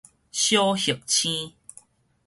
[0.31, 1.53] 小行星